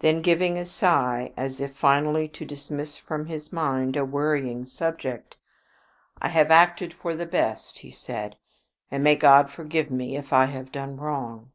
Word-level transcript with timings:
Then 0.00 0.20
giving 0.20 0.58
a 0.58 0.66
sigh, 0.66 1.32
as 1.34 1.62
if 1.62 1.74
finally 1.74 2.28
to 2.28 2.44
dismiss 2.44 2.98
from 2.98 3.24
his 3.24 3.50
mind 3.50 3.96
a 3.96 4.04
worrying 4.04 4.66
subject 4.66 5.38
"I 6.20 6.28
have 6.28 6.50
acted 6.50 6.92
for 6.92 7.14
the 7.14 7.24
best," 7.24 7.78
he 7.78 7.90
said, 7.90 8.36
"and 8.90 9.02
may 9.02 9.16
God 9.16 9.50
forgive 9.50 9.90
me 9.90 10.14
if 10.18 10.30
I 10.34 10.44
have 10.44 10.70
done 10.72 10.98
wrong." 10.98 11.52